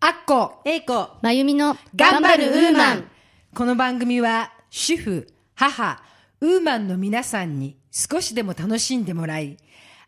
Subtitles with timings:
[0.00, 3.10] アッコ、えいこ、まゆみの頑張るウーマン。
[3.54, 6.02] この番組は主婦、母、
[6.40, 9.56] ウーマンの皆さんに少しでも楽しんでもらい、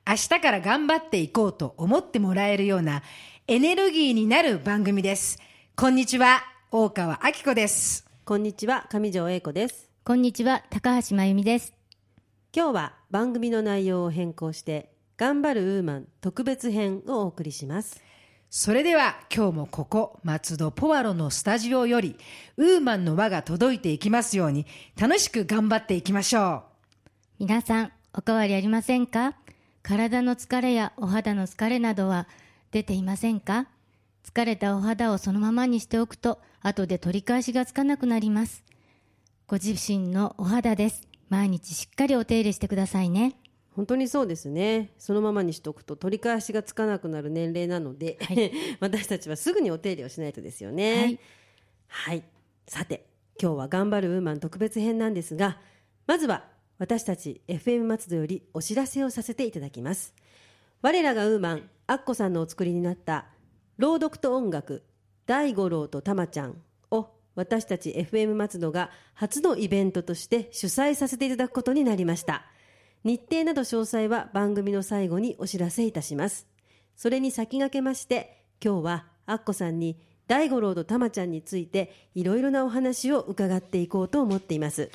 [0.06, 3.02] 明日から頑張っていこうと思ってもらえるような
[3.48, 5.38] エネルギーになる番組です。
[5.74, 8.06] こんにちは、大川明子です。
[8.24, 9.90] こんにちは、上条英子です。
[10.04, 11.74] こんにちは高橋まゆみです
[12.56, 14.90] 今日は番組の内容を変更して、
[15.20, 18.00] 頑張るウーマン特別編をお送りします。
[18.48, 22.16] それでは今日もここ松戸ポワロのスタジオより
[22.56, 24.64] ウーマンの輪が届いていきますように
[24.98, 26.62] 楽しく頑張っていきましょ
[27.38, 29.34] 皆さんおかわりありませんか？
[29.82, 32.26] 体の疲れやお肌の疲れなどは
[32.70, 33.66] 出ていませんか？
[34.24, 38.64] 疲れたお肌をそのままにしておくと後で取り返しがつかなくなります。
[39.46, 41.06] ご自身のお肌です。
[41.28, 43.36] 毎日しっかりお手入れしてくださいね
[43.76, 44.90] 本当にそうですね。
[44.98, 48.18] そのままにしとくと取り返しがつかなくなる年齢なので、
[48.80, 50.94] 私たちはすぐにお手入れをしないとですよね。
[50.96, 51.18] はい。
[51.86, 52.24] はい。
[52.66, 53.06] さて、
[53.40, 55.60] 今日は頑張るウーマン特別編なんですが、
[56.06, 60.14] まずは私たち FM 松戸よりお知らせをさせていただきます。
[60.82, 63.26] 我らがウーマン、アッコさんのお作りになった
[63.78, 64.82] 朗読と音楽、
[65.26, 72.46] 大五郎とたまちゃんを私たち FM 松戸が初のイベントとして主催させていただくことになりました。
[73.02, 76.46] 日程など詳細は番組の最後にお知らせいたします。
[76.96, 84.90] それに先駆けまして、今日はアッコさんに大五郎とたまちゃんについていろいろなお話を伺っていこうと思っています。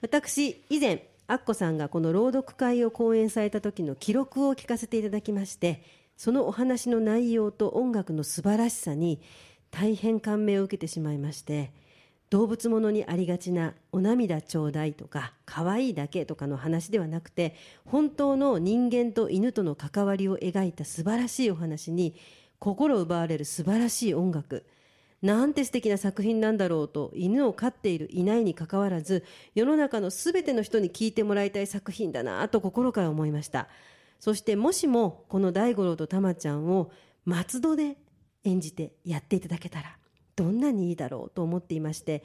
[0.00, 5.82] 私、以前、アッコさんがこの朗読会を講演された時の記録を聞かせていただきまして、
[6.16, 9.20] そのお話の内容と音楽の素晴らしさに
[9.70, 11.70] 大変感銘を受けてしまいまして、
[12.30, 17.54] 動物ものにありがちなお涙ちょうだいとか可愛いだけとかの話ではなくて
[17.86, 22.14] 本当の人間と犬との関わりを描いた素晴らしいお話に
[22.58, 24.66] 心奪われる素晴らしい音楽
[25.22, 29.24] なんて素敵な作品なんだろうと犬を飼っているいないにかかわらず
[29.54, 33.68] 世の中のすべての人に聞いてもらいたい作品だなと心から思いました。
[34.20, 36.90] そしてもしもこの大五郎とたまちゃんを
[37.24, 37.96] 松戸で
[38.44, 39.98] 演じてやっていただけたら。
[40.38, 42.22] どんなにいいだろうと思っていまして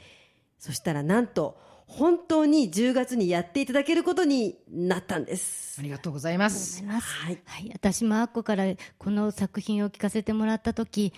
[0.59, 1.57] そしたらなんと
[1.87, 5.79] 本当に10月にやっていただけることになったんです。
[5.79, 5.81] う。
[5.81, 6.83] ありがとうございます。
[6.85, 7.39] はい。
[7.45, 8.65] はい、私もアッコから
[8.97, 11.13] この作品を聞かせてもらった時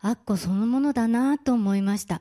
[0.00, 2.20] アッコそのものだなと思いました。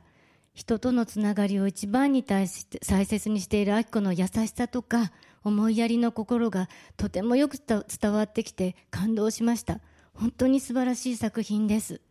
[0.54, 5.12] 人とのつながりを一番に対して大切にしているアッコの優しさとか
[5.44, 9.82] 思いやりの心がとてもよく伝伝わってきて感動しました。
[10.14, 12.02] 本当に素晴らしい作品です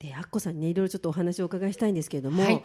[0.00, 2.62] でアッコさんにねいろいろちょっとお話をお伺いしたいんですけれども、はい。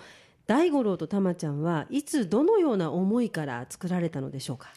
[0.48, 4.70] 大五郎とたまちゃんはいつどのような思いから作られたのでしょうか？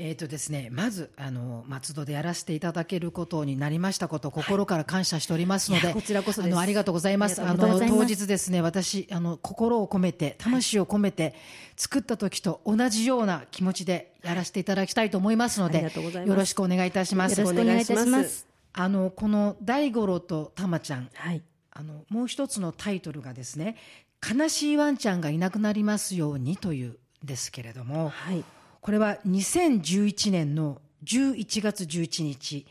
[0.00, 7.42] えーとですね、まずあの松戸でやらせていただけることになりましたこと、心から感謝しておりますので、いやこちらこそあのありがとうございます。
[7.42, 11.34] ああの当日ですね、私あの心を込めて魂を込めて
[11.76, 17.40] 作った時と同じような気持ちでやらせていただきたいと思いますので、がとうございよろしくお願いいたします。
[17.40, 18.46] よろしくお願いいたします。
[18.74, 21.42] あのこの大五郎とたまちゃん、はい
[21.78, 23.76] あのもう一つのタイトルがですね、
[24.20, 28.08] 悲しいワンちゃんがいなくなりますようにというんですけれども。
[28.08, 28.44] はい
[28.80, 32.66] これは2011年の11月11日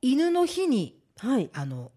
[0.00, 1.92] 犬の日にはいあの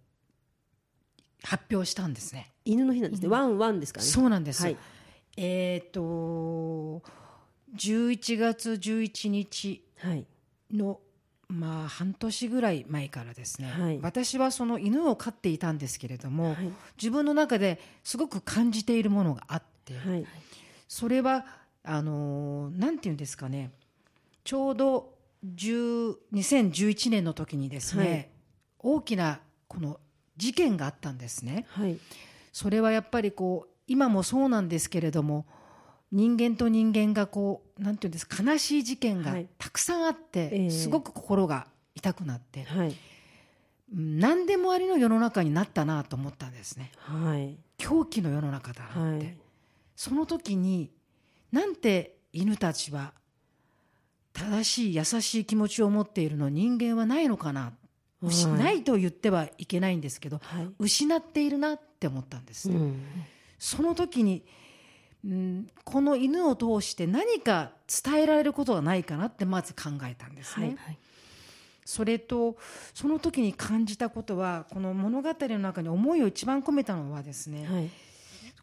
[1.43, 2.51] 発表したんですね。
[2.65, 4.63] 犬の日なんですねワンワンですかねそうなんです。
[4.63, 4.77] はい
[5.37, 7.01] えっ、と
[7.75, 10.25] 11月11日はい
[10.71, 10.99] の
[11.53, 13.99] まあ半年ぐらい前からですね、はい。
[14.01, 16.55] 私はその犬を飼っていたんですけれども、はい。
[16.97, 20.25] 自分の中ですごく感じているものがあって、はい。
[20.87, 21.45] それは
[21.83, 23.71] あのーなんていうんですかね。
[24.43, 25.13] ちょうど
[25.45, 28.29] 10 2011年の時にですね、はい。
[28.79, 29.99] 大きなこの
[30.35, 31.67] 事件があったんですね。
[31.69, 31.99] はい。
[32.51, 35.45] それはやっぱりこう今もそうなんですけれども
[36.13, 39.47] 人間と人間がこうなんていうんですか悲しい事件がはい。
[39.57, 40.69] たくさんあって、ええ。
[40.69, 42.87] すごく心が痛くなって、はい。
[42.89, 42.95] うん
[43.95, 46.91] 何でもありの世の中になったなと思ったんですね。
[46.97, 47.57] はい。
[47.77, 49.37] 狂気の世の中だなって、はい。
[49.95, 50.89] その時に
[51.51, 53.13] なんて犬たちは
[54.33, 57.73] 正しい優しい気持ちを持っているの人間はないのかな、
[58.27, 58.59] 失はい。
[58.59, 60.67] ないと言ってはいけないんですけどはい。
[60.79, 63.03] 失っているなって思ったんです、うん。
[63.59, 64.43] その時に、
[65.25, 70.97] うん、この犬を通して何か伝えられることはないかなってまず考えたんですね、はい
[71.85, 72.57] それと
[72.93, 77.89] その時に感じたことはこの物語の中に思いを一番込めたのはですね、はい。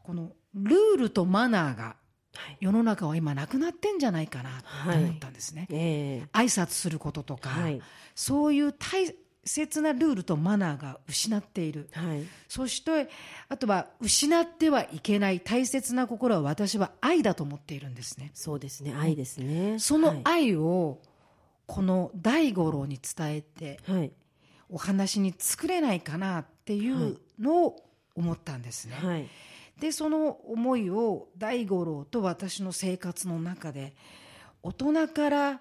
[0.03, 1.97] このルールとマナーが
[2.35, 2.57] はい。
[2.61, 7.83] 世の中は今なくなってんじゃないかなと思ったんですね、え挨拶することとか、えはい。
[8.15, 9.15] そういう大
[9.45, 11.89] 切なルールとマナーが失っている。
[11.93, 12.23] はい。
[12.49, 13.09] そして
[13.49, 18.31] あとは失ってはいけない大切な心は私は愛だと思っているんですね。
[18.35, 18.95] そうですね。
[18.99, 19.79] 愛ですね。
[19.79, 21.01] その愛を
[21.67, 24.13] この大五郎に伝えてはいはい。
[24.73, 27.77] お話に作れないかなっていうのを
[28.15, 29.29] 思ったんですね、はい。
[29.81, 33.95] でその思いを大五郎と私の生活の中で
[34.63, 35.61] 大人から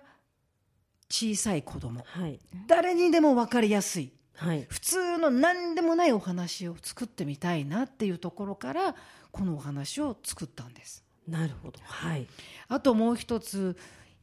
[1.09, 2.03] 小さい子供。
[2.05, 2.39] はい。
[2.67, 4.13] 誰にでも分かりやすい。
[4.35, 4.65] はい。
[4.69, 8.95] 普通の何でもないお話を作ってみたいなっていうところから
[9.31, 11.03] このお話を作ったんです。
[11.27, 11.79] なるほど。
[11.83, 12.27] はい。
[12.67, 13.77] あともう一つ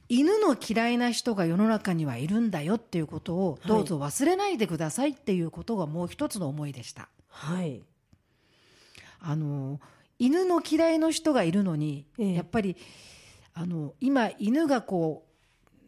[0.09, 7.09] 犬の嫌いな人が世の中にはいるんだよっていうことをどうぞ忘れないでくださいっていうことがもう一つの思いでした。
[7.29, 7.83] はい。
[9.21, 9.81] あの
[10.19, 12.35] 犬の嫌いの人がいるのに、ええ。
[12.35, 12.77] やっぱり
[13.55, 15.26] あの今犬がこう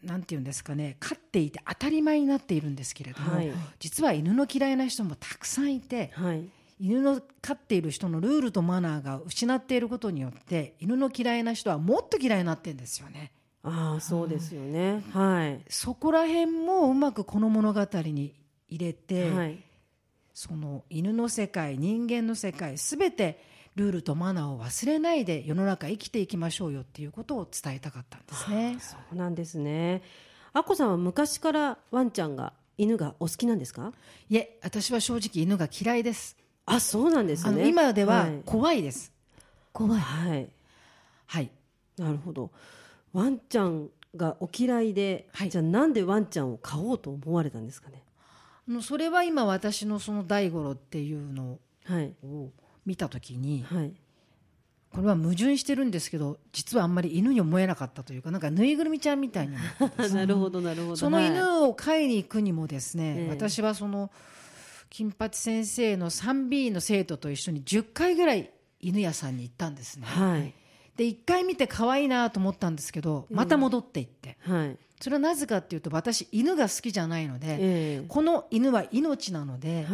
[0.08, 3.52] なんていうんですかね飼っていて当たり前になっているんですけれども、はい。
[3.78, 6.48] 実は犬の嫌いな人もたくさんいてはい。
[6.80, 13.32] 犬の飼っている人のルールとマナーが失っていることによって犬の嫌いな人はもっと嫌いになってるんですよね。
[13.64, 15.02] ああそうですよね。
[15.12, 15.60] はい。
[15.68, 18.34] そこら辺もうまくこの物語に
[18.68, 19.58] 入れて、はい。
[20.32, 23.42] その犬の世界人間の世界すべて
[23.78, 28.76] ルールとマナーを忘れないで世の中生きていきましょうよっていうことを伝えたかったんですね。
[28.80, 30.02] そうなんですね。
[30.52, 33.92] あこさんは昔からワンちゃんが犬がお好きなんですか？
[34.28, 36.36] いえ私は正直犬が嫌いです。
[36.66, 37.68] あそうなんですね。
[37.68, 39.12] 今では怖いです。
[39.72, 40.00] 怖い。
[40.00, 40.48] はい。
[41.26, 41.50] はい。
[41.96, 42.50] なるほど。
[43.12, 45.50] ワンちゃんがお嫌いで、はい。
[45.50, 48.02] じゃあなんでワンちゃんを飼おうと思われたんですかね？
[48.82, 52.12] それは今私のその大五郎っていうのはい。
[52.24, 52.50] を
[52.88, 53.92] 見た時にはい。
[54.90, 59.60] これは矛盾してるんですけど実はあんまり犬に思えなかったというかなんかぬいぐるみちゃんみたいにな
[60.24, 60.96] るほどなるほど。
[60.96, 63.28] その犬を飼いに行くにもですね、ええ。
[63.28, 64.10] 私はその
[64.88, 68.50] 金八先生の 3B の生徒と一緒に10回ぐらい
[68.80, 70.54] 犬屋さんに行ったんですね、はい。
[70.96, 74.78] で1回見て可愛いなと思ったんですけどまた戻って行って、はい。
[75.00, 79.86] それはなぜかっていうと私犬が好きじゃないので、えこの犬は命なので、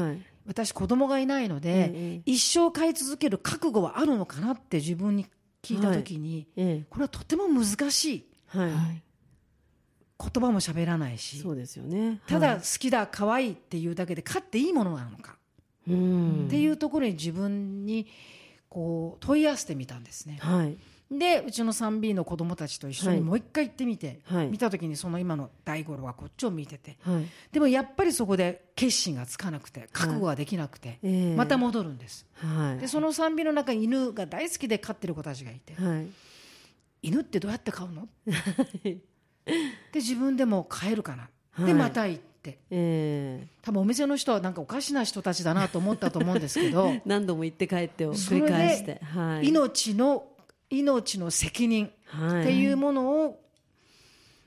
[0.46, 5.26] 私子供がいないので、ええ一生飼い続ける覚悟はあるのかなって自分に
[5.62, 6.86] 聞いた時に、ええ。
[6.90, 8.26] これはとても難しい。
[8.46, 9.02] はい、はい。
[10.20, 11.38] 言葉も喋らないし。
[11.40, 12.20] そうですよね。
[12.26, 15.36] ただはい好きだ可愛いっていうだけで飼っていいものなのか。
[15.88, 16.46] うん。
[16.46, 18.06] っていうところに自分に
[18.68, 20.38] こう問い合わせてみたんですね。
[20.40, 20.76] はい
[21.10, 23.18] でうちの 3B の子供たちと一緒はい。
[23.18, 24.48] にもう一回行ってみて、はい。
[24.48, 26.96] 見た時にその今の大五郎はこっちを見てて。
[27.02, 27.26] はい。
[27.52, 31.36] でもやっぱりそこで決心がつかなくて覚悟ができなくて、ええ。
[31.36, 32.26] また戻るんです。
[32.36, 32.80] はい。
[32.80, 36.06] でその 3B の中に犬が大好きで飼ってる子たちがいてはい。
[37.02, 38.08] 犬ってどうやって飼うの？
[38.82, 38.98] で
[39.94, 41.66] 自分でも飼えるかな、はい。
[41.66, 42.58] でまた行って。
[42.70, 43.46] ええ。
[43.62, 46.94] 多分お店の人はなんかおかしな人たちだなと思ったと思うんですけど。
[47.04, 49.00] 何度も行って帰ってを繰り返して。
[49.04, 49.48] はい。
[49.48, 50.26] 命の
[50.70, 52.42] 命の責任はい。
[52.42, 53.34] っていうものを、うん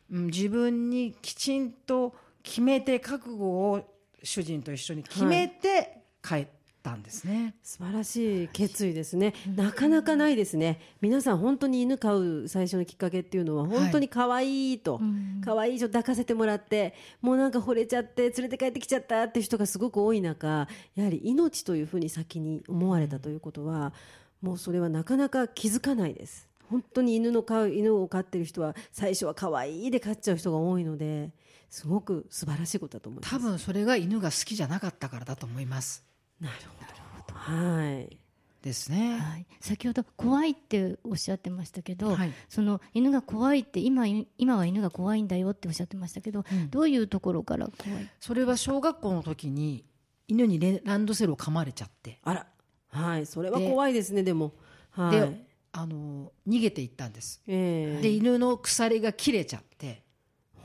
[0.10, 3.82] 自分にきちんと決めて覚悟を
[4.24, 6.48] 主人と一緒に決めて帰っ
[6.82, 7.56] たんですね。
[7.62, 10.80] 素晴らしい決意ですね、なかなかないですね。
[11.02, 15.02] 皆さん本当に犬飼う最初のきっかけっていうのは本当に可愛いと、
[15.44, 23.92] 可愛い以上抱かせてもらってもうなんか惚れちゃって連れて帰ってきちゃったっていう人がすごく多い中やはり命というふうに先に思われたということは、
[24.42, 26.48] もうそれはなかなか気づかないです。
[26.70, 31.32] 本当に犬の飼う犬を飼ってる人は最初は可愛いで飼っちゃう人が多いので
[31.70, 33.32] すごく素晴らしいことだと思います。
[33.32, 36.06] 多分それが犬が好きじゃなかったからだと思います。
[36.42, 38.18] なるほどはい。
[38.62, 39.18] ですね。
[39.18, 42.34] はい、先ほど怖いっておっしゃってましたけど、はい。
[42.50, 44.06] その犬が怖いって今
[44.38, 48.10] 今は犬が怖いんだよっておっしゃってましたけど、どういうところから怖い？
[48.20, 49.86] それは小学校の時に
[50.28, 52.48] 犬にレランドセルを噛まれちゃって、あら
[52.90, 54.54] はいそれは怖いですねでも。
[54.92, 55.20] はい。
[55.20, 57.42] であの逃げていったんです。
[57.48, 58.02] ええ。
[58.02, 60.02] で犬の鎖が切れちゃって。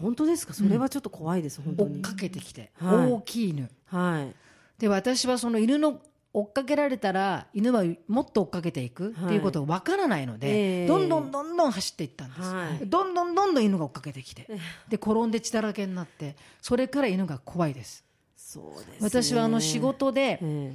[0.00, 0.54] 本当ですか？
[0.54, 1.96] それはちょっと怖いです、本当に。
[1.96, 3.12] 追っかけてきて、はい。
[3.12, 3.70] 大きい犬。
[3.86, 4.34] はい。
[4.78, 6.00] で私はその犬の
[6.32, 10.86] 追っかけられたら犬はもっと追っかけていくっていうことがわからないので、ええ。
[10.86, 12.86] どんどんどんどん走っていったんです、はい。
[12.88, 14.48] どんどんどんどん犬が追っかけてきて。
[14.88, 18.02] で転んで血だらけになってそれから犬が怖いです。
[18.34, 18.96] そうですね。
[19.00, 20.74] 私はあの仕事で、え。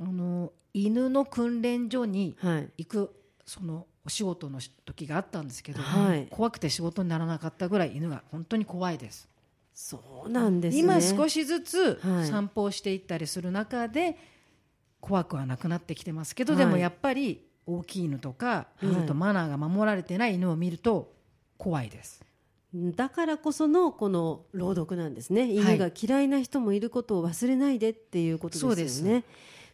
[0.00, 2.68] あの犬の訓練所にえはい。
[2.78, 3.14] 行く
[3.46, 6.26] そのお仕事の時があったんですけど、はい。
[6.30, 9.26] 怖くて仕事にならなかったぐらい犬が本当に怖いです。
[9.72, 10.82] そうなんですね。
[10.82, 12.26] 今少しずつはい。
[12.26, 14.18] 散歩をしていったりする中で
[15.00, 16.64] 怖くはなくなってきてますけど、はい。
[16.64, 21.14] でもやっぱり大きい犬とかルールとマナーが守られてない犬を見ると
[21.56, 22.22] 怖いです。
[22.74, 25.50] だからこそのこの朗読なんですね。
[25.50, 29.02] 犬が嫌いな人もいることを忘れないでっていうことですよね、そうです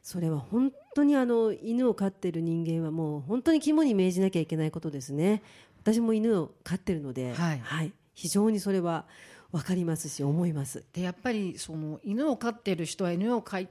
[0.03, 5.43] それは本当にあの犬を飼ってる人間はもう本当に肝に銘じなきゃいけないことですね。
[5.83, 7.93] 私も犬を飼ってるので、はい。
[8.15, 9.07] 非常にそれは
[9.53, 10.85] 分かりますし思います。
[10.93, 13.69] でやっぱりその犬を飼ってる人は犬を飼い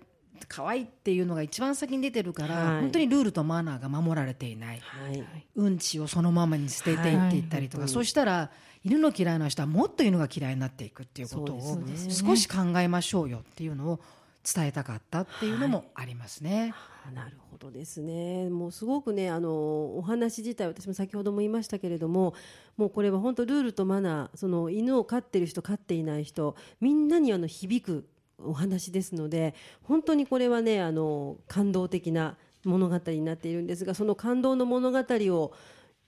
[0.47, 2.81] 可愛いっていうのが一番先に出てるから、はい。
[2.81, 5.23] 本当にルールとマナーが守られていない、はい。
[5.55, 7.89] うんちをそのままに捨てていっていったりとか、はい。
[7.89, 8.51] そしたら
[8.83, 13.99] 犬の嫌いな人はもっと犬が嫌いになっていくっていうことを少し考えましょうよっていうのを
[14.43, 16.73] 伝えたかったっていうのもありますね。
[17.07, 18.49] あなるほどですね。
[18.49, 22.33] もうすごくねあのお話自体私も先ほども言いましたけれども
[22.77, 28.07] もうこれは本当ルールとマナーその犬を飼ってる人飼っていない人みんなにあの響く
[28.43, 35.53] お話ですので本当にこれはねあの感動的な物語になっているんですがその感動の物語を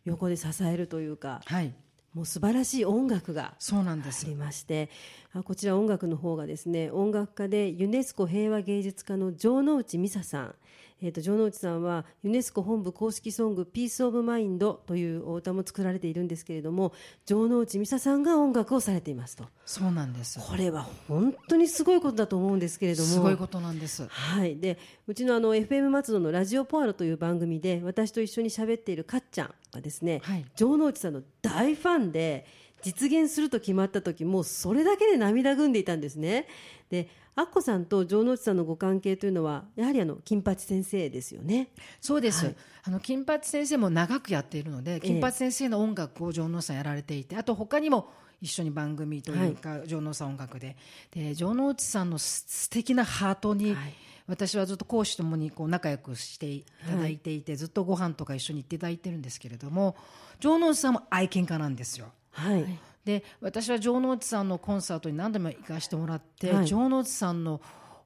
[0.06, 1.74] 横で支えるというかはい
[2.14, 4.26] もう素晴らしい音楽がそうなんです。
[4.26, 4.90] ありまして
[5.34, 10.56] あこちら音楽の方がですね音楽家でユネスコ平和芸術家の城之内美沙さん、
[11.04, 16.94] えー、と城之内さんはユネスコ本部公式ソング「ピース・オブ・マインド」というお歌も作られているんですけれども
[17.26, 19.44] 城之内美沙さんが音楽をされていますと。
[19.66, 20.40] そうなんです。
[20.40, 23.10] これは本当にすごいことだと思うんですけれども。
[23.10, 24.08] すごいことなんです。
[24.08, 30.46] はい、でうちのあの FM 松戸のラジオポアロという番組で私と一緒に喋っているかっちゃんがですね、はい。
[30.56, 32.46] 城之内さんの大ファンで
[32.84, 36.48] 実現すると決まった時もうそれだけで涙ぐんでいたんですね。
[36.90, 41.70] でアッコさんと城之内さんのご関係というのはやはりあの金八先生ですよね。
[42.00, 42.56] そうです、はい。
[42.84, 48.12] あの金八先生も長くやっているので金八先生の音楽を城之さんやられていてあと他にも
[48.42, 50.76] 一緒に番組というか、城之さん音楽で。
[51.12, 53.94] で城之内さんのす素敵なハートに、はい。
[54.26, 59.98] 私はずっと講師ともにこう仲良くしていただいていて、ずっとご飯とか一緒に行っていただいてるんですけれども
[60.40, 62.08] 城之内さんも愛犬家なんですよ。
[62.34, 66.68] はい、で私は城之内さんのコンサートに何度も行かせてもらって、はい。
[66.68, 67.62] 城之内さんの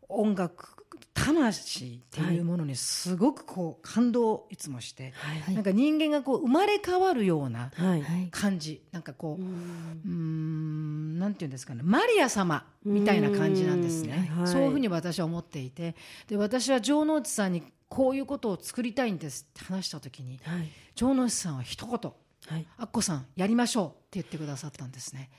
[0.09, 0.77] 音楽
[1.13, 5.55] 魂っていうものにすごくこう感動をいつもして、はい。
[5.55, 8.01] なんか人間がこう生まれ変わるようなはい。
[8.01, 14.29] はい感じなんかこうううんなんていうんですかねマリア様みたいな感じなんですね。
[14.31, 14.41] うん。
[14.43, 14.47] はい。
[14.47, 15.95] そういうふうに私は思っていて
[16.27, 20.69] で私は城之内さんにこういうことを作りたいんですって話した時にはい。
[20.95, 22.11] 城之内さんは一言
[22.47, 22.65] はい。
[22.77, 25.29] アッコさんやりましょうって言ってくださったんですね。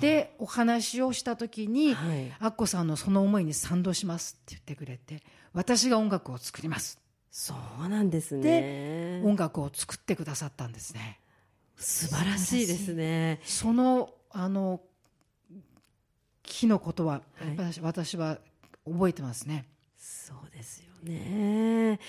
[0.00, 2.32] でお話をした時に、はい。
[2.38, 5.22] アッコさんのその思いに賛同しますって言ってくれて
[5.52, 7.00] 私が音楽を作ります。
[7.30, 9.20] そうなんですね。
[9.24, 11.20] 音楽を作ってくださったんですね。
[11.76, 13.40] 素晴らしいですね。
[13.44, 14.80] そのあの
[16.42, 17.56] 日のことは、はい。
[17.56, 18.38] 私私は
[18.86, 19.66] 覚えてますね。
[19.98, 22.00] そうですよね。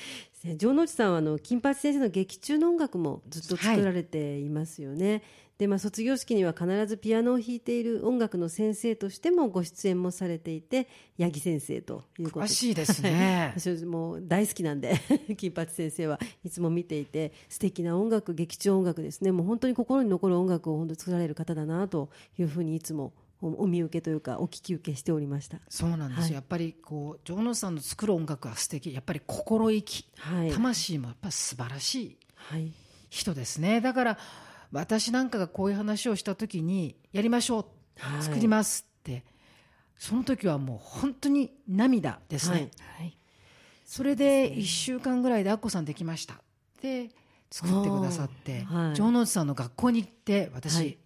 [0.44, 5.24] 城之内さんはあの金八先生の劇中の音楽もずっと作られていますよね。
[5.58, 10.88] でまあ卒業式には必ずピアノを弾いている音楽の先生としてもご出演もされていて
[11.20, 13.54] 八木先生ということ詳しいですね。
[13.58, 14.94] 私はもう大好きなんで
[15.36, 25.60] 金八先生はいつも見ていて素敵な音楽劇中音楽ですねもう本当に心に残る音楽を本当に作られる方だなというふうにいつもおお見受けというかお聞き受けしておりました。
[25.70, 26.34] そうなんですよ、はい。
[26.34, 28.94] やっぱりこう城之内さんの作る音楽は素敵。
[28.94, 30.52] やっぱり心意気、はい。
[30.52, 32.72] 魂もやっぱり素晴らしいはい。
[33.10, 33.82] 人ですね。
[33.82, 34.18] だから
[34.72, 37.66] 私なんかがこういう話をした時にやりましょう、
[38.00, 38.24] はい。
[38.24, 39.24] 作りますって
[39.98, 42.72] その時はもう本当に涙ですね、はい。
[43.02, 43.18] はい。
[43.86, 46.42] それで1週間ぐらいでアッコさんできました。
[46.82, 47.10] で
[47.50, 51.00] 作ってくださって、城之内さんの学校に行って私、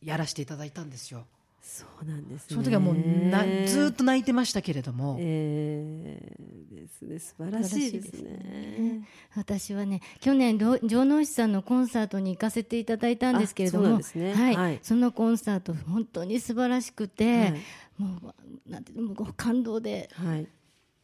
[0.00, 1.26] やらせていただいたんですよ
[1.66, 2.46] そうなんですね。
[2.50, 7.18] その時はもうなずーっと泣いてましたけれども、えーですね。
[7.18, 9.08] 素晴らしいですね。
[9.34, 14.32] 私はね去年ろ城之内さんのコンサートに行かせていただいたんですけれどもね。
[14.32, 14.56] はい。
[14.56, 14.78] はい。
[14.80, 17.52] そのコンサート本当に素晴らしくて、はい。
[17.98, 18.32] も
[18.68, 20.46] うなんてもう感動ではい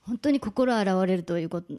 [0.07, 1.75] 本当に心洗われるということ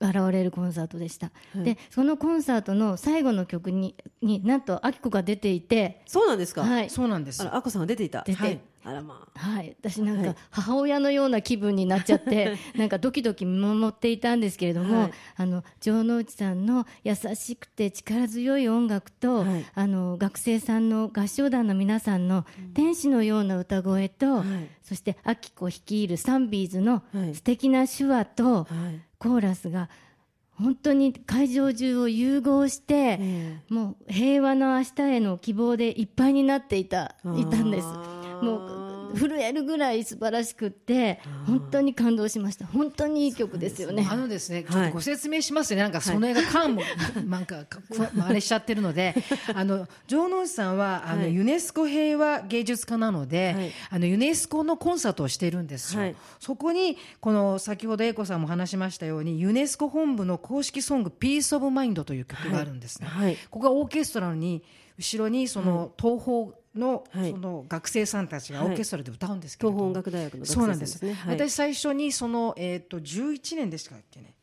[0.00, 1.64] 現れるコンサートでした、はい。
[1.64, 6.02] でそのコンサートの最後の曲にになんとあきこが出ていて。
[6.06, 6.62] そうなんですか？
[6.62, 6.90] はい。
[6.90, 7.42] そうなんです。
[7.42, 8.22] あらあこさんが出ていた。
[8.22, 8.42] 出て。
[8.42, 9.38] はいあらまあ。
[9.38, 10.26] はい、私なんはい。
[10.34, 15.12] か母親のような気分になっちゃって なんかドキドキ見守っていたんですけれども、はい。
[15.36, 19.64] あの城之内さんの優しくて力強い音楽と、はい。
[19.74, 24.44] あの学生さんの合唱団の皆さんの天使のような歌声と、はい。
[24.82, 27.34] そしてあきこ率いるサンビーズのはい。
[27.34, 29.00] 素敵な手話とはい。
[29.18, 29.88] コーラスが
[30.52, 37.86] 本当に会場中を融合して、えもう平和の明日への希望でいっぱいになっていたえいたんです。
[38.42, 42.66] もう震えるぐらい素晴らしくって本当に感動しました。
[42.66, 44.06] 本当にいい曲ですよね。
[44.10, 46.82] あのですね、ちょっとご説明しますね、なんかその映画、カンも、
[47.26, 47.64] なんか、
[48.20, 49.14] あれしちゃってるので、
[49.54, 56.14] あの、城之内さんは、あの、ユネスコ平和芸術家なので、あの、ユネスコのコンサートをしているんですよ。
[56.38, 63.08] そこに、この、先ほど英子さんも話しましたように、ユネスコ本部の公式ソング、 Peace of Mind という曲があるんですね。
[63.50, 64.62] ここがオーケストラに、
[64.98, 74.34] 後ろにその東宝のその学生さんたちがオーケストラで歌うんですけど、東邦音楽大学のそうなんです、私最初にその、えー、と11年でしたっけね、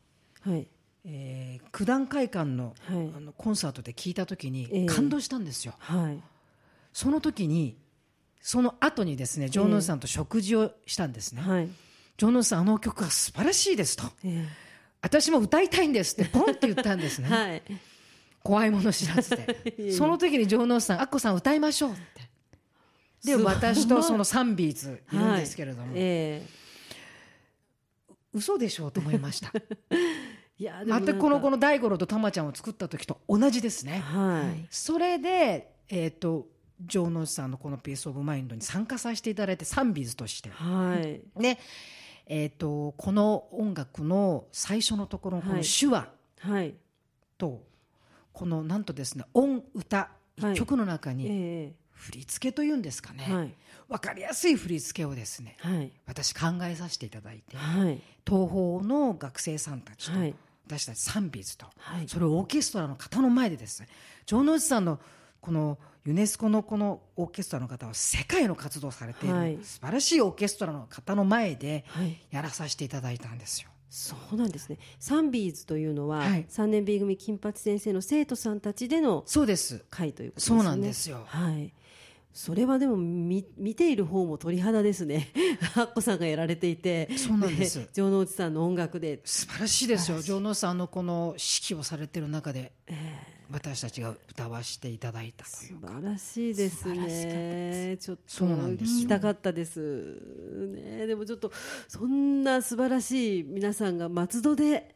[0.42, 0.66] はい。
[1.08, 6.20] えー、九段会館の,、あのコンサートで聞いた時に感動したんですよ、はい、
[6.92, 7.76] その時に
[8.40, 11.68] その後にですね城之内さんと食事をしたんですね、はい、
[12.18, 14.46] 城之内さんあの曲は素晴らしいですと、えー、
[15.00, 17.62] 私も歌いたいんですってポンって言ったんですね、 はい
[18.46, 19.90] 怖いもの知らずで。
[19.92, 22.26] その時に城之内さん「アッコさん歌いましょう」って。
[23.24, 25.94] で私とそのサンビーズいるんですけれども、はい。
[25.96, 29.52] えー、嘘でしょうと思いました。
[30.58, 36.48] いや全くこのこの大五郎と玉ちゃんを作った時と同じですね、はい、それでえっ、ー、と
[36.88, 41.58] 城之内さんのこの「ピース・オブ・マインド」に参加させていただいてサンビーズとして、はい、で、
[42.26, 46.08] えーと、この音楽の最初のところのこの手話
[47.38, 47.62] と、
[48.36, 53.54] このなんとですね音歌一曲の中に振り付けというんですかね、はい、
[53.88, 60.18] 分かりやすい振り付けをですね、はい、私考えさせていただいて、はい、東宝の学生さんたちと、
[60.66, 61.64] 私たちサンビーズと、
[62.08, 63.88] それをオーケストラの方の前でですね
[64.26, 65.00] 城之内さんの
[65.40, 71.86] このユネスコのこのオーケストラの方は世界の活動されている、素晴らしいオーケストラの方の前で
[72.30, 73.70] やらさせていただいたんですよ。
[73.88, 74.78] そうなんですね。
[74.98, 80.58] サンビーズというのは、はい、3年 B 組金八先生の生徒さんたちでのそうです会ということですね。
[80.58, 81.24] そうなんですよ。
[81.26, 81.72] はい。
[82.36, 85.28] それはでも見見ている方も鳥肌ですね。
[85.74, 87.88] アッコさんがやられていて、そうなんです。
[87.94, 90.20] 城之内さんの音楽で素晴らしいですよ。
[90.20, 91.40] 城之内さんのこの指
[91.74, 97.96] 揮をされている中で、えー、私たちが歌わせていただいたという素晴らしいですね。
[98.00, 99.80] ちょっと聞きたかったです。
[100.74, 101.52] ねでもちょっと
[101.86, 104.95] そんな素晴らしい皆さんが松戸で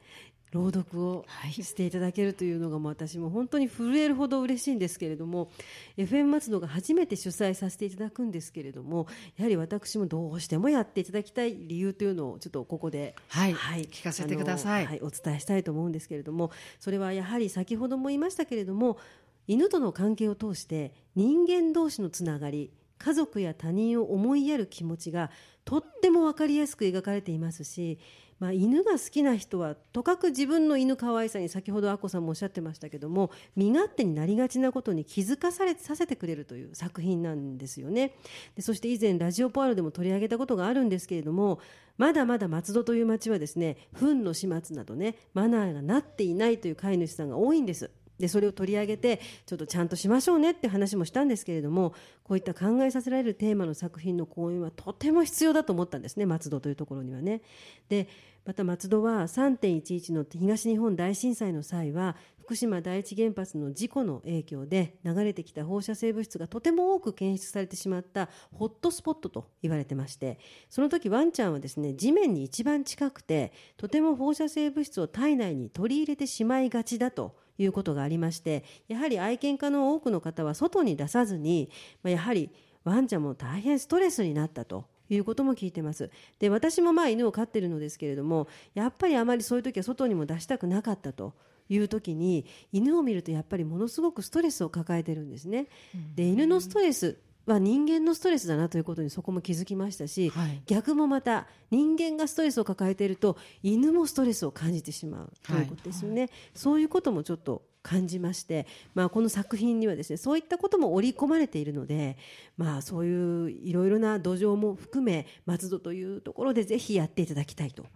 [0.52, 5.50] 朗読をしていただけるというのが私も本当に震えるほど嬉しいんですけれども
[5.96, 18.98] FM 松戸が初めて主催させていただくんですけれどもやはり私もどうしてもやっていただきたい理由というのをちょっとここで、はい、はい、聞かせてください、はい、お伝えしたいと思うんですけれどもそれはやはり先ほども言いましたけれども
[19.46, 25.30] 犬との関係を通して人間同士のつながり家族や他人を思いやる気持ちが
[25.64, 27.98] とっても分かりやすく描かれていますし
[28.40, 38.14] まあ、犬が好きな人はとかく自分の犬可愛さに先ほどあこさんもおっしゃってましたけども身勝手になりがちなことに気づかされさせてくれるという作品なんですよね。
[38.57, 41.61] でそして以前ラジオポアロでも取り上げたことがあるんですけれども
[41.98, 47.90] まだまだ松戸という町はですね糞の始末などねマナーがなっていないという飼い主さんが多いんです。
[48.20, 57.42] でそれを取り上げてちょっとちゃんとしましょうねって話もしたんですけれどもこういった考えさせられるテーマの作品の講演はとても必要だと思ったんですね松戸というところにはね。
[57.88, 58.09] で
[58.46, 62.16] また松戸は3.11の東日本大震災の際は
[62.50, 81.70] 福島第一原発の事故の影響で流れてきた放射性物質がとても多く検出されてしまったホットスポットと言われてましてその時ワンちゃんはですね地面に一番近くてとても放射性物質を体内に取り入れてしまいがちだということがありましてやはり愛犬家の多くの方は外に出さずに、
[82.03, 82.51] まあ、やはり
[82.85, 86.11] ワンちゃんも大変ストレスになったということも聞いてます。
[86.38, 91.35] で、私もまあ犬を飼ってるのですけれども、やっぱりあまりそういう時は外にも出したくなかったと。
[91.73, 95.68] いう時に犬を見るとやっぱりものすごくストレスを抱えてるんですね。
[96.16, 97.20] で犬のストレス
[97.52, 112.18] は人間のストレスだなということにそこも気づきましたし、はい、逆もまた人間がストレスを抱えていると犬もストレスを感じてしまうということですよね、はい、そういうこともちょっと感じまして、まあ、この作品にはですねそういったことも織り込まれているので、
[112.56, 117.86] まあ、そういういろいろな土壌も含め松戸というところでぜひやっていただきたいと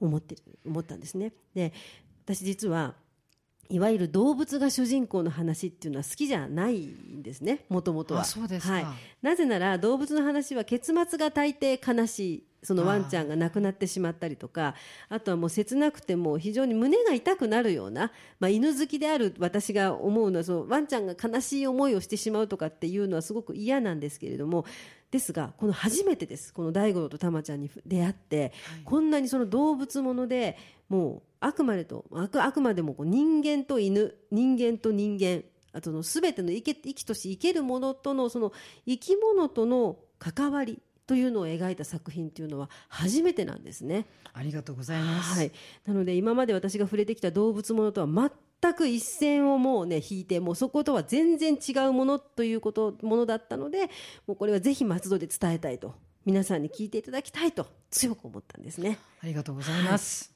[0.00, 1.32] 思って思ったんですね。
[1.54, 1.72] で
[2.24, 2.94] 私実は
[3.68, 8.86] いわゆる動物が主人公の話っていうのは好きじゃないんですねもともとはそうですはい、
[9.22, 14.74] なぜなら動物の話は結末が大抵悲しいそのワンちゃんが亡くなってしまったりとか
[15.08, 24.64] あとはもう切なくても非常に胸が痛くなるような、まあ、犬好きである私が思うのはそのワンちゃんが悲しい思いをしてしまうとかっていうのはすごく嫌なんですけれども
[25.10, 26.52] ですがこの初めてです。
[26.52, 28.50] この大五郎と玉ちゃんに出会って、はい、
[28.84, 38.52] こんなにその動物ものでもうあくまでとあくあくまでもこう人間と犬人間と人間あとの全ての生き生きとし生けるものとのその
[38.86, 44.06] 生き物との関わりというのを描いた作品というのは初めてなんですね。
[44.32, 45.38] ありがとうございます。
[45.38, 45.52] はい、
[45.86, 48.30] なので今まで私が触れてきた動物ものとは
[48.62, 53.90] 全く一線をもうね引いてもうそことは全然違うものということものだったので
[54.26, 60.32] もうこれはぜひ松戸で伝えたいと皆さんに聞いていただきたいと強く思ったんですねありがとうございます。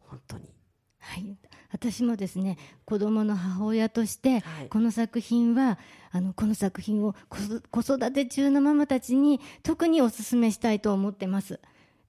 [0.00, 0.58] 本当に
[1.00, 1.36] はい、
[1.70, 4.68] 私もですね子供の母親として、はい。
[4.68, 5.78] この作品は
[6.10, 7.38] あのこの作品を子
[7.70, 11.60] 子育て中のママたちに特にお勧めしたいと思ってます。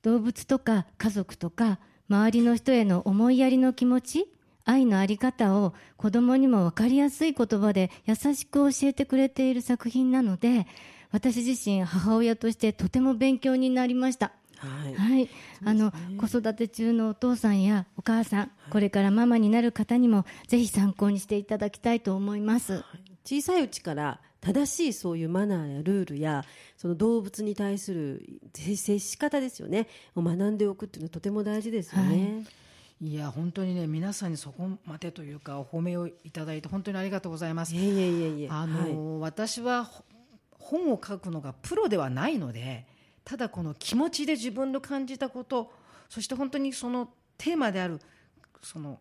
[0.01, 4.31] 動物とか家族とか周りの人への思いやりの気持ち
[4.65, 10.67] 愛のあり方を子供にも分かりやすい言葉で優しく教えてくれている作品なので
[11.11, 14.93] 私自身母親としてとても勉強になりましたはい。
[14.95, 15.29] はい、
[15.65, 22.83] あの子育て中のお父さんやお母さん、これからママになる方にもぜひ参考にしていただきたいと思います。
[23.23, 26.45] 小さいうちから正しいそういうマナーやルールや
[26.77, 29.87] その動物に対する接接し方ですよね。
[30.15, 32.45] を学んでおくっていうのはとても大事ですよね。
[33.01, 33.13] い。
[33.13, 37.75] や本当にね皆さんにそこまでというかお褒めをいただいて本当にありがとうございます。
[37.75, 37.79] い。
[37.79, 40.03] えいえいえあの、私はほ
[40.59, 42.85] 本を書くのがプロではないので
[43.29, 45.71] ただこの気持ちで自分の感じたこと
[46.09, 47.99] そして本当にそのテーマである
[48.63, 48.97] その、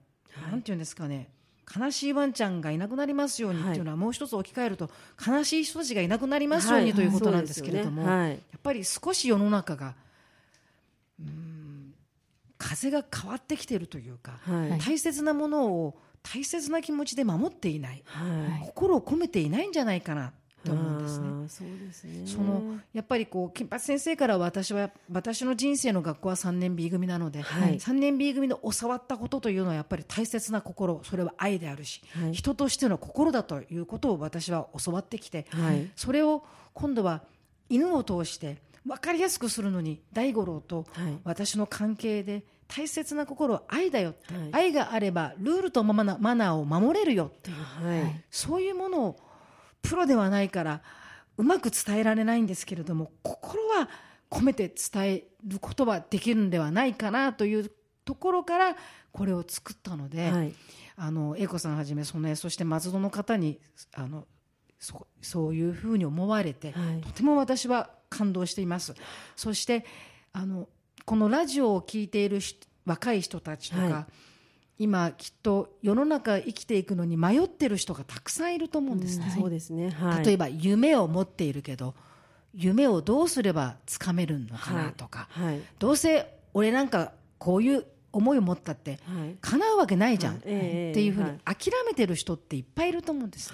[0.50, 1.30] なんていうんですかね
[1.74, 4.90] 悲しいワンちゃんがいなくなりますようにっていうのは、もう一つ置き換えると
[5.26, 9.94] 悲しい人たちがいなくなりますように、はいということなんですけれども、やっぱり少し世の中が
[11.18, 11.94] うーん
[12.58, 14.78] 風が変わってきているというか、はい。
[14.78, 18.66] 大切なものを大切な気持ちで守っていない、はい。
[18.66, 20.32] 心を込めていないんじゃないかな
[20.64, 21.26] と思うんですね。
[21.48, 22.26] そうですね。
[22.26, 27.78] そのやっぱりこう金八先生から私は私の人生の学校は3年 B 組なので、はい。
[27.78, 32.34] 3年 B 組の教わったことというのはやっぱり大切な心それは愛であるし、はい。
[32.34, 35.90] 人としての心だということを私は教わってきて、はい。
[35.96, 36.44] それを
[36.74, 37.22] 今度は
[37.68, 41.18] 犬を通して分かりやすくするのに大五郎とはい。
[41.24, 44.48] 私の関係で大切な心は愛だよって、はい。
[44.52, 48.24] 愛があればルールとマナマナーを守れるよっていうはい。
[48.30, 49.20] そういうものを
[49.88, 50.82] プロではないから
[51.36, 53.88] うまく伝えられないんですけれども心は
[54.30, 57.70] 込めて伝えることはできるんではないかなという
[58.04, 58.76] ところから
[59.12, 60.54] これを作ったので、はい。
[61.00, 63.60] あの英子さんはじめそのそして松戸の方に
[63.94, 64.26] あの
[64.80, 67.00] そそういうふうに思われて、はい。
[67.00, 68.94] とても私は感動しています。
[69.36, 69.86] そして
[70.32, 70.68] あの
[71.04, 74.06] このラジオを聞いている人若い人たちとか、は
[74.78, 79.90] 今きっと世の中生きていくのに迷ってる人がたくさんいると思うんですね、そうですね。
[79.90, 80.24] はい。
[80.24, 81.94] 例えば夢を持っているけど
[82.54, 85.60] 夢をどうすればつかめるのかなとか、はい。
[85.78, 89.36] どうせ俺なんかこういう思いを持ったってはい。
[89.40, 90.48] 叶うわけないじゃん、って
[91.04, 93.52] いうふうにはい諦めてる人っていっぱいいると思うんです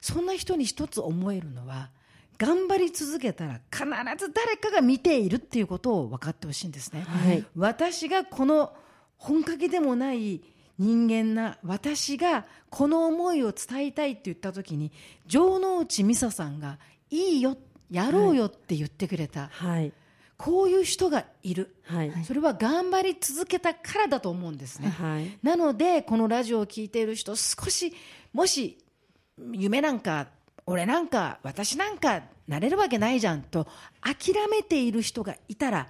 [0.00, 1.90] そんな人に一つ思えるのは
[2.38, 3.84] 頑張り続けたら必
[4.18, 8.72] ず誰かが見ているっていうことを分かってほしいんですね、はい私がこの
[9.16, 10.42] 本かけでもない
[10.78, 14.92] 人間な私がこの思いを伝えたいって言った時に
[15.28, 16.78] 城之内美沙さんが
[17.10, 17.56] いいよ
[17.90, 19.92] やろうよって言ってくれた、はい。
[20.36, 22.12] こういう人がいるはい。
[22.24, 25.38] それは頑張り続けたからだと思うんですね、はい。
[25.42, 27.94] なのでこのラジオを聞いている人少し
[28.32, 28.78] もし
[29.52, 30.28] 夢なんか
[30.66, 33.66] 俺なんか私なんかなれるわけないじゃんと
[34.00, 35.88] 諦めている人がいたら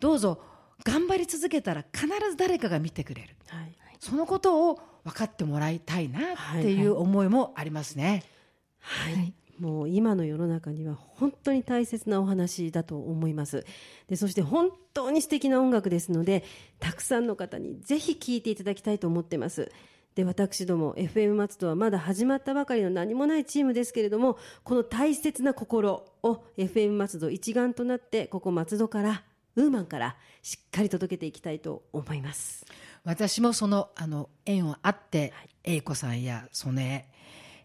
[0.00, 0.40] どうぞ
[0.82, 3.83] 頑張り続けたら必ず誰かが見てくれるはい。
[4.04, 8.22] そのことを分かってもらいたいなっていう思いもありますね。
[8.80, 13.64] はい、もう今の世の中には本当に大切なお話だと思います。
[14.08, 16.44] でそして本当に素敵な音楽ですので
[16.80, 19.72] たくさんの方にぜひ聴いていただきたいと思ってます。
[20.14, 29.24] で私ども FM 松戸はまだ始まったばかりの何もないチームですけれどもこの大切な心を FM 松戸一丸となってここ松戸から
[29.56, 32.66] ウーマンからしっかり届けていきたいと思います
[33.04, 37.06] 私もそのあの縁をあって、英子さんや曽根、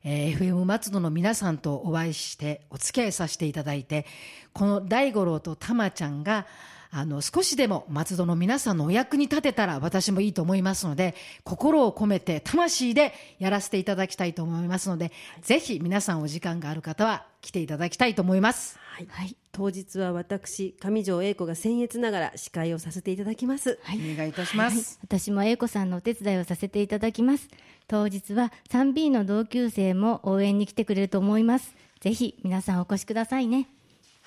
[0.03, 4.05] えー FM 松戸の皆さんとお会いしてお付き合いさせていただいて
[4.53, 6.45] この大五郎と玉ちゃんが
[6.91, 18.79] あの少しでも松戸の皆さんのお役に立てたら私もいいと思いますので心を込めて魂でやらせていただきたいと思いますので、ぜひ皆さんお時間がある方は来ていただきたいと思います。
[18.93, 23.79] はい、はい当日は私上条英子が僭越ながら司会をさせていただきます。
[23.85, 24.99] お願いいたします。
[25.03, 27.49] 私も英子さんのお手伝いをさせていただきます。
[27.87, 31.75] 当日は 3B の同級生も応援に来てくれると思います。
[31.99, 33.67] ぜひ皆さんお越しくださいね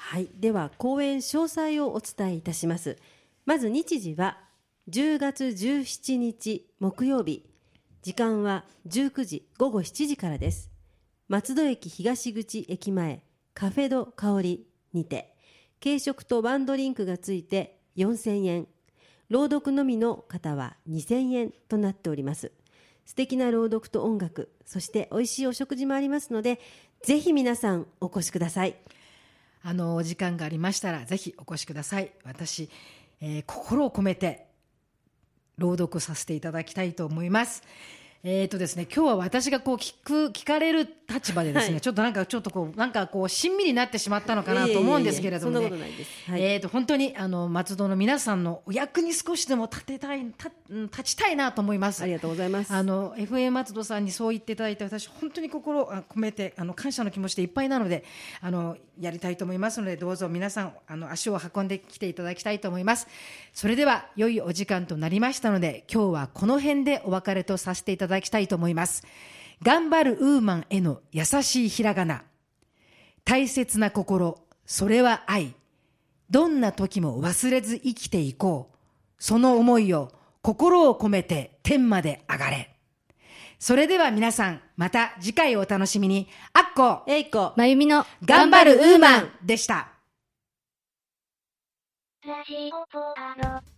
[0.05, 2.99] はい、では公演詳細をお伝えいたします。
[3.47, 4.37] まず日時は
[4.91, 7.47] 10月17日木曜日、
[8.03, 10.71] 時間は19時午後7時からです。
[11.29, 13.23] 松戸駅東口駅前
[13.55, 15.35] カフェド香りにて、
[15.83, 18.67] 軽食とワンドリンクがついて4000円。
[19.31, 22.53] 朗読のみの方は2000円となっております。
[23.07, 26.61] 素敵な朗読と音楽そして美味しいお食事もありますので
[27.03, 28.75] ぜひ皆さんお越しください。
[29.63, 32.13] あのお時間がありましたらぜひお越しください。
[32.25, 32.69] 私、
[33.21, 34.47] えー心を込めて
[35.59, 37.63] 朗読させていただきたいと思います。
[38.25, 41.81] えーとですね、今日は私がこう聞く聞かれる立場でですね、はい。
[41.81, 45.71] ちょっとなんかちょっとこうなんかこう親身になってしまったのかなと思うんですけれども、ね、
[46.29, 46.41] はい。
[46.41, 52.01] えーと本当にあの松戸の皆さんのお役に少しでも立てたい立うん立ちたいなと思います。
[52.05, 52.73] ありがとうございます。
[52.73, 58.05] あの FM 松戸さんにそう言っていただいて私本当に心をあ込めてあの感謝の気持ちでいっぱいなので
[58.41, 63.09] あのやりたいと思いますのでどうぞ皆さんあの足を運んできていただきたいと思います。
[63.53, 69.05] それでは良いお時間となりましたので今日はこの辺でお別れとさせていただきたいと思います。
[69.63, 72.25] 頑張るウーマンへの優しいひらがな。
[73.25, 75.55] 大切な心それは愛。
[76.31, 78.77] どんな時も忘れず生きていこう。
[79.19, 80.11] その思いを
[80.43, 82.75] 心を込めて天まで上がれ。
[83.59, 86.29] それでは皆さんまた次回お楽しみに。
[86.53, 89.93] あっこえいこまゆみの頑張るウーマンでした。
[92.27, 93.72] ラジオポアロ。